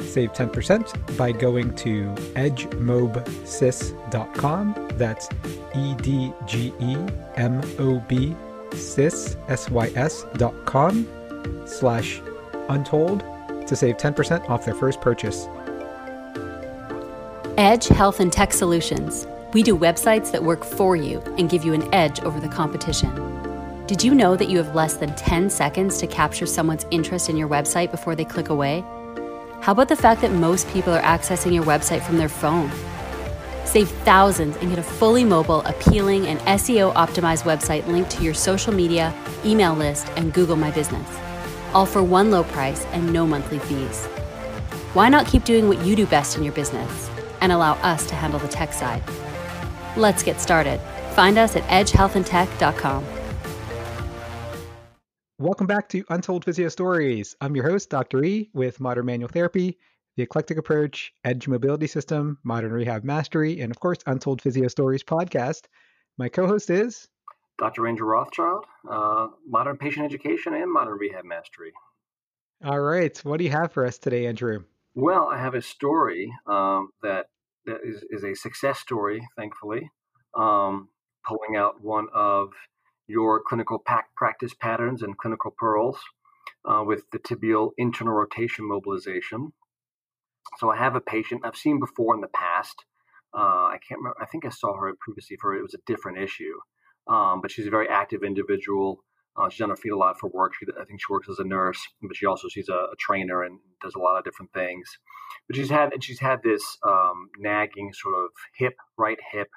[0.00, 4.88] save 10% by going to edgemobsys.com.
[4.94, 5.28] That's
[5.74, 6.96] E D G E
[7.36, 8.34] M O B
[8.70, 11.06] sys, dot com
[11.66, 12.20] slash
[12.68, 13.22] untold
[13.66, 15.48] to save 10% off their first purchase.
[17.58, 19.26] Edge Health and Tech Solutions.
[19.52, 23.10] We do websites that work for you and give you an edge over the competition.
[23.86, 27.36] Did you know that you have less than 10 seconds to capture someone's interest in
[27.36, 28.84] your website before they click away?
[29.60, 32.70] How about the fact that most people are accessing your website from their phone?
[33.64, 38.34] Save thousands and get a fully mobile, appealing, and SEO optimized website linked to your
[38.34, 39.12] social media,
[39.44, 41.08] email list, and Google My Business.
[41.74, 44.06] All for one low price and no monthly fees.
[44.94, 48.14] Why not keep doing what you do best in your business and allow us to
[48.14, 49.02] handle the tech side?
[49.96, 50.80] Let's get started.
[51.14, 53.15] Find us at edgehealthandtech.com.
[55.38, 57.36] Welcome back to Untold Physio Stories.
[57.42, 58.24] I'm your host, Dr.
[58.24, 59.76] E, with Modern Manual Therapy,
[60.16, 65.04] the Eclectic Approach, Edge Mobility System, Modern Rehab Mastery, and of course, Untold Physio Stories
[65.04, 65.66] podcast.
[66.16, 67.08] My co host is
[67.58, 67.86] Dr.
[67.86, 71.74] Andrew Rothschild, uh, Modern Patient Education and Modern Rehab Mastery.
[72.64, 73.18] All right.
[73.18, 74.64] What do you have for us today, Andrew?
[74.94, 77.26] Well, I have a story um, that,
[77.66, 79.90] that is, is, a success story, thankfully,
[80.34, 80.88] um,
[81.28, 82.52] pulling out one of
[83.06, 83.82] your clinical
[84.16, 85.98] practice patterns and clinical pearls
[86.64, 89.52] uh, with the tibial internal rotation mobilization.
[90.58, 92.84] So I have a patient I've seen before in the past.
[93.36, 94.16] Uh, I can't remember.
[94.20, 96.54] I think I saw her previously for it was a different issue,
[97.08, 99.04] um, but she's a very active individual.
[99.36, 100.54] Uh, she's on her feet a lot for work.
[100.58, 103.42] She, I think she works as a nurse, but she also she's a, a, trainer
[103.42, 104.88] and does a lot of different things.
[105.46, 109.48] But she's had and she's had this um, nagging sort of hip, right hip,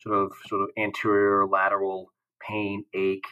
[0.00, 2.10] sort of sort of anterior lateral
[2.46, 3.26] pain, ache,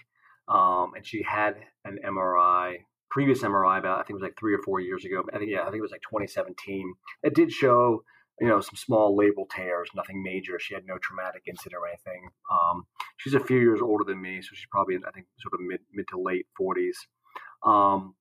[0.48, 2.78] um, and she had an MRI,
[3.10, 5.24] previous MRI about I think it was like three or four years ago.
[5.32, 6.94] I think yeah, I think it was like 2017.
[7.22, 8.02] It did show
[8.40, 10.58] you know some small labral tears, nothing major.
[10.58, 12.28] She had no traumatic incident or anything.
[12.50, 15.60] Um, she's a few years older than me, so she's probably I think sort of
[15.60, 16.96] mid mid to late 40s.
[17.64, 18.14] Um,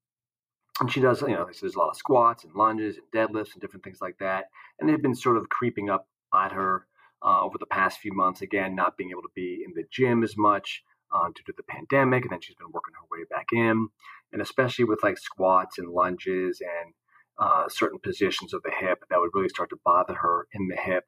[0.79, 3.61] and she does, you know, there's a lot of squats and lunges and deadlifts and
[3.61, 4.45] different things like that.
[4.79, 6.85] And it had been sort of creeping up at her
[7.25, 8.41] uh, over the past few months.
[8.41, 11.63] Again, not being able to be in the gym as much uh, due to the
[11.63, 13.87] pandemic, and then she's been working her way back in.
[14.31, 16.93] And especially with like squats and lunges and
[17.37, 20.75] uh, certain positions of the hip, that would really start to bother her in the
[20.75, 21.05] hip.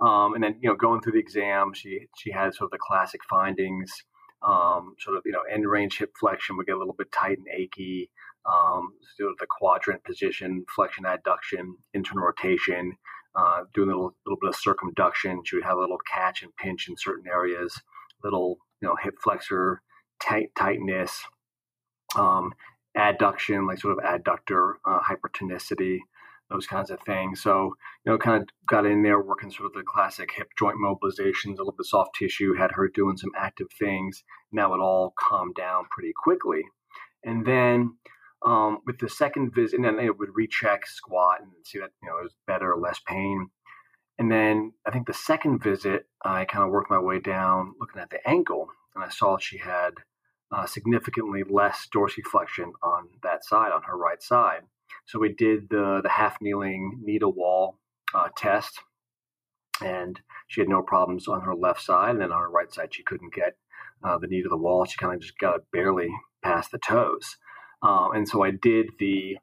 [0.00, 2.78] Um, and then you know, going through the exam, she she had sort of the
[2.78, 3.92] classic findings.
[4.46, 7.38] Um, sort of you know end range hip flexion would get a little bit tight
[7.38, 8.10] and achy.
[8.46, 12.98] Um, sort the quadrant position, flexion adduction, internal rotation,
[13.36, 15.42] uh, doing a little, little bit of circumduction.
[15.44, 17.80] She would have a little catch and pinch in certain areas,
[18.22, 19.82] little you know hip flexor
[20.22, 21.22] tight tightness,
[22.16, 22.52] um,
[22.96, 25.98] adduction, like sort of adductor uh, hypertonicity,
[26.50, 27.42] those kinds of things.
[27.42, 27.74] So
[28.04, 31.56] you know, kind of got in there working sort of the classic hip joint mobilizations,
[31.56, 34.22] a little bit soft tissue, had her doing some active things.
[34.52, 36.62] Now it all calmed down pretty quickly,
[37.24, 37.96] and then
[38.44, 42.08] um, with the second visit, and then it would recheck squat and see that you
[42.08, 43.48] know it was better, or less pain.
[44.18, 48.00] And then I think the second visit, I kind of worked my way down looking
[48.00, 49.94] at the ankle, and I saw she had
[50.52, 54.62] uh, significantly less dorsiflexion on that side, on her right side.
[55.06, 57.78] So we did the the half kneeling knee to wall
[58.14, 58.78] uh, test,
[59.82, 62.94] and she had no problems on her left side, and then on her right side
[62.94, 63.56] she couldn't get
[64.04, 64.84] uh, the knee to the wall.
[64.84, 66.10] She kind of just got it barely
[66.42, 67.36] past the toes.
[67.84, 69.36] Um, and so I did the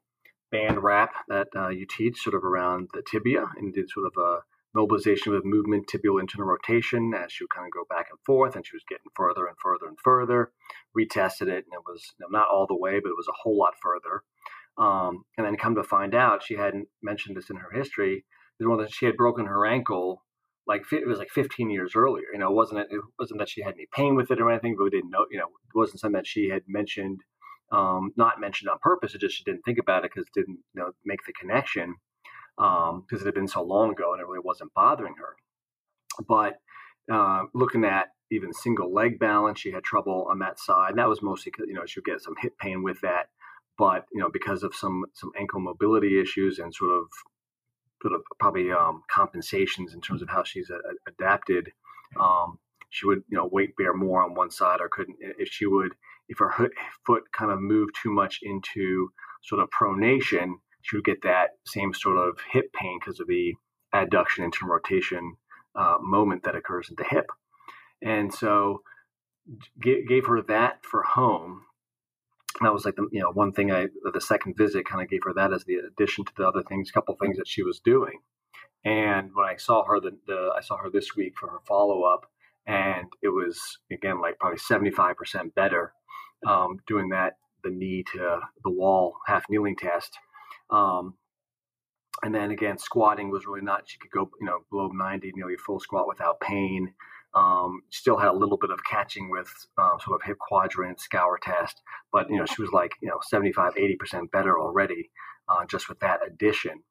[0.50, 4.12] band wrap that uh, you teach sort of around the tibia and did sort of
[4.22, 4.38] a
[4.74, 8.56] mobilization with movement, tibial internal rotation as she would kind of go back and forth
[8.56, 10.50] and she was getting further and further and further.
[10.98, 13.38] Retested it and it was you know, not all the way, but it was a
[13.42, 14.22] whole lot further.
[14.78, 18.24] Um, and then come to find out, she hadn't mentioned this in her history.
[18.90, 20.22] She had broken her ankle
[20.66, 22.26] like it was like 15 years earlier.
[22.32, 24.76] You know, it wasn't it wasn't that she had any pain with it or anything,
[24.76, 25.26] but we didn't know.
[25.30, 27.20] You know, it wasn't something that she had mentioned,
[27.72, 29.14] um, not mentioned on purpose.
[29.14, 31.96] It just she didn't think about it because didn't you know make the connection
[32.56, 35.36] because um, it had been so long ago and it really wasn't bothering her.
[36.28, 36.58] But
[37.12, 40.90] uh, looking at even single leg balance, she had trouble on that side.
[40.90, 43.26] And that was mostly you know she would get some hip pain with that,
[43.78, 47.06] but you know because of some some ankle mobility issues and sort of
[48.02, 51.70] sort of probably um, compensations in terms of how she's a, a, adapted.
[52.20, 52.58] Um,
[52.90, 55.92] she would, you know, weight bear more on one side, or couldn't if she would,
[56.28, 56.70] if her
[57.06, 59.10] foot kind of moved too much into
[59.42, 63.54] sort of pronation, she would get that same sort of hip pain because of the
[63.94, 65.36] adduction into rotation
[65.74, 67.26] uh, moment that occurs at the hip.
[68.02, 68.82] And so,
[69.82, 71.62] g- gave her that for home,
[72.60, 75.22] that was like the you know one thing I the second visit kind of gave
[75.24, 77.80] her that as the addition to the other things, a couple things that she was
[77.80, 78.20] doing.
[78.84, 82.02] And when I saw her, the, the I saw her this week for her follow
[82.02, 82.26] up,
[82.66, 85.92] and it was again like probably seventy five percent better
[86.46, 87.34] um, doing that
[87.64, 90.18] the knee to the wall half kneeling test.
[90.70, 91.14] Um,
[92.22, 93.82] and then again, squatting was really not.
[93.86, 96.94] She could go, you know, below ninety, nearly full squat without pain.
[97.34, 99.48] Um, still had a little bit of catching with
[99.78, 101.80] um, sort of hip quadrant scour test,
[102.12, 105.10] but you know she was like you know 75, 80 percent better already
[105.48, 106.82] uh, just with that addition.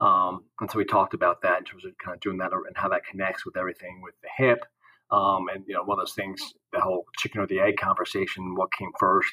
[0.00, 2.76] Um, and so we talked about that in terms of kind of doing that and
[2.76, 4.64] how that connects with everything with the hip.
[5.10, 8.54] Um, and you know one of those things, the whole chicken or the egg conversation,
[8.54, 9.32] what came first.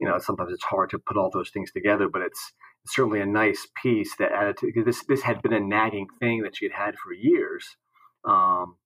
[0.00, 2.52] You know sometimes it's hard to put all those things together, but it's
[2.86, 5.04] certainly a nice piece that added to this.
[5.06, 7.64] This had been a nagging thing that she had had for years.
[8.24, 8.76] Um,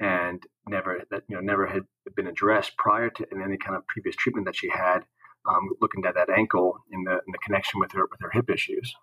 [0.00, 1.82] and never that you know never had
[2.16, 5.00] been addressed prior to in any kind of previous treatment that she had,
[5.48, 8.50] um, looking at that ankle in the in the connection with her with her hip
[8.50, 8.94] issues.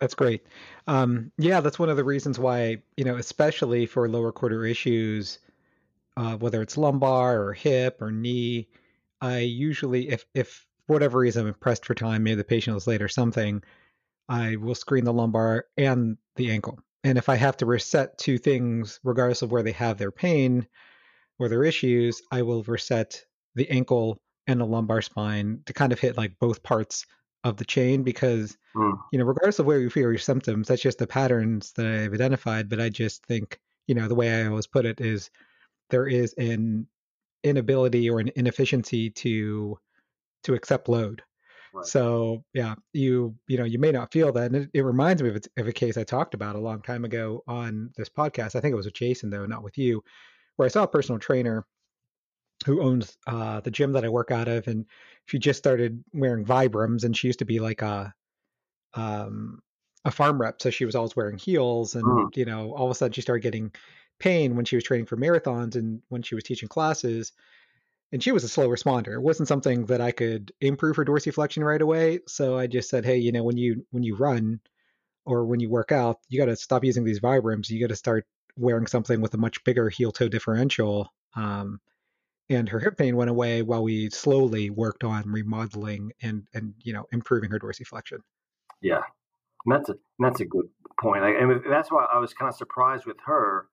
[0.00, 0.44] That's great.
[0.86, 5.38] Um, yeah, that's one of the reasons why you know, especially for lower quarter issues,
[6.16, 8.68] uh, whether it's lumbar or hip or knee,
[9.20, 12.86] I usually, if if for whatever reason I'm pressed for time, maybe the patient is
[12.86, 13.62] late or something,
[14.28, 18.36] I will screen the lumbar and the ankle and if I have to reset two
[18.36, 20.66] things, regardless of where they have their pain
[21.38, 23.24] or their issues, I will reset
[23.54, 27.06] the ankle and the lumbar spine to kind of hit like both parts
[27.44, 28.98] of the chain because, mm.
[29.12, 32.12] you know, regardless of where you feel your symptoms, that's just the patterns that I've
[32.12, 32.68] identified.
[32.68, 35.30] But I just think, you know, the way I always put it is
[35.90, 36.86] there is an
[37.42, 39.78] inability or an inefficiency to
[40.44, 41.22] to accept load
[41.82, 45.30] so yeah, you you know you may not feel that, and it, it reminds me
[45.30, 48.54] of a, of a case I talked about a long time ago on this podcast.
[48.54, 50.02] I think it was with Jason though, not with you,
[50.56, 51.66] where I saw a personal trainer
[52.64, 54.86] who owns uh, the gym that I work out of, and
[55.26, 58.12] she just started wearing Vibrams, and she used to be like a
[58.94, 59.60] um,
[60.04, 62.36] a pharm rep, so she was always wearing heels, and mm.
[62.36, 63.72] you know all of a sudden she started getting
[64.18, 67.32] pain when she was training for marathons and when she was teaching classes
[68.12, 69.14] and she was a slow responder.
[69.14, 72.20] It wasn't something that I could improve her dorsiflexion right away.
[72.26, 74.60] So I just said, hey, you know, when you when you run
[75.24, 77.68] or when you work out, you got to stop using these Vibrams.
[77.68, 78.26] You got to start
[78.56, 81.12] wearing something with a much bigger heel toe differential.
[81.34, 81.80] Um,
[82.48, 86.92] and her hip pain went away while we slowly worked on remodeling and and you
[86.92, 88.20] know improving her dorsiflexion.
[88.80, 89.02] Yeah,
[89.64, 90.68] and that's a that's a good
[91.00, 91.24] point.
[91.24, 93.66] I, and that's why I was kind of surprised with her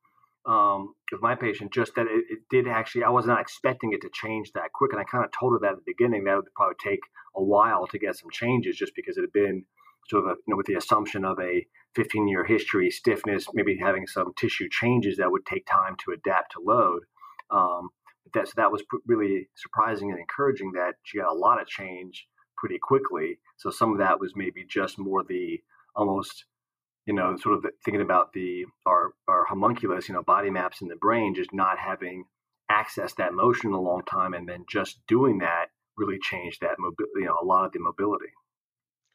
[0.45, 4.01] um, with my patient, just that it, it, did actually, I was not expecting it
[4.01, 4.91] to change that quick.
[4.91, 6.99] And I kind of told her that at the beginning that it would probably take
[7.35, 9.65] a while to get some changes just because it had been
[10.09, 13.77] sort of, a, you know, with the assumption of a 15 year history, stiffness, maybe
[13.77, 17.03] having some tissue changes that would take time to adapt to load.
[17.49, 17.89] Um,
[18.33, 22.27] that, so that was really surprising and encouraging that she got a lot of change
[22.57, 23.39] pretty quickly.
[23.57, 25.61] So some of that was maybe just more the
[25.95, 26.45] almost
[27.05, 30.87] you know, sort of thinking about the our our homunculus, you know, body maps in
[30.87, 32.25] the brain, just not having
[32.71, 35.67] accessed that motion in a long time, and then just doing that
[35.97, 38.31] really changed that mobility, you know, a lot of the mobility.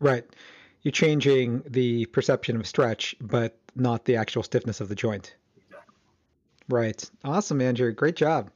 [0.00, 0.24] Right.
[0.82, 5.34] You're changing the perception of stretch, but not the actual stiffness of the joint.
[5.56, 5.94] Exactly.
[6.68, 7.10] Right.
[7.24, 7.92] Awesome, Andrew.
[7.92, 8.50] Great job.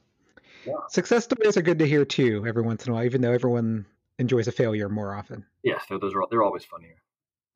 [0.65, 0.73] Yeah.
[0.89, 3.85] Success stories are good to hear too, every once in a while, even though everyone
[4.19, 5.45] enjoys a failure more often.
[5.63, 6.95] Yes, those are they're always funnier.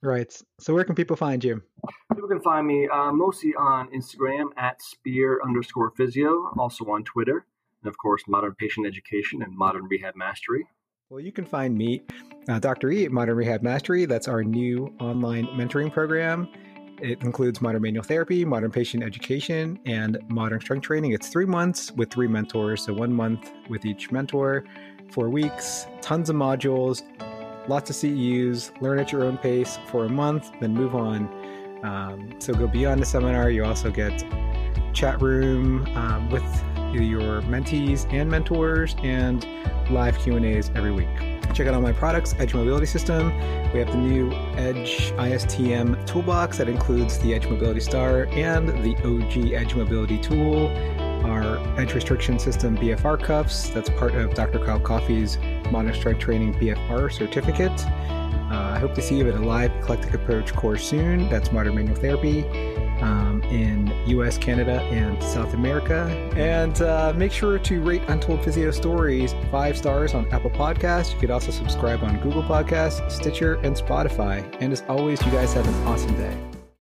[0.04, 0.32] Right.
[0.60, 1.62] So where can people find you?
[2.14, 7.46] People can find me uh, mostly on Instagram at spear underscore physio, also on Twitter,
[7.84, 10.66] and of course, Modern Patient Education and Modern Rehab Mastery.
[11.10, 12.02] Well, you can find me,
[12.50, 12.92] uh, Dr.
[12.92, 14.06] E, at Modern Rehab Mastery.
[14.06, 16.50] That's our new online mentoring program.
[17.02, 21.12] It includes modern manual therapy, modern patient education, and modern strength training.
[21.12, 24.66] It's three months with three mentors, so one month with each mentor,
[25.12, 27.04] four weeks, tons of modules,
[27.68, 31.30] lots of CEUs, learn at your own pace for a month, then move on.
[31.84, 33.50] Um, so go beyond the seminar.
[33.50, 34.26] You also get
[34.94, 36.44] chat room um, with
[36.94, 39.46] your mentees and mentors and
[39.92, 41.08] live Q&As every week.
[41.54, 43.28] Check out all my products, Edge Mobility System.
[43.74, 48.96] We have the new Edge ISTM toolbox that includes the Edge Mobility Star and the
[49.04, 50.70] OG Edge Mobility tool,
[51.28, 53.70] our Edge Restriction System BFR cuffs.
[53.70, 54.60] That's part of Dr.
[54.60, 55.38] Kyle Coffey's
[55.72, 57.86] Modern Strength Training BFR certificate.
[58.50, 61.28] Uh, I hope to see you at a live eclectic approach course soon.
[61.30, 62.46] That's modern manual therapy
[63.02, 66.08] um, in US, Canada, and South America.
[66.36, 71.14] And uh, make sure to rate Untold Physio Stories five stars on Apple Podcasts.
[71.14, 74.46] You could also subscribe on Google Podcasts, Stitcher, and Spotify.
[74.62, 76.57] And as always, you guys have an awesome day.